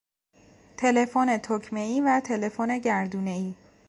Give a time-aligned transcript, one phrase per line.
[0.77, 3.55] تلفن تکمهای و تلفن گردونهای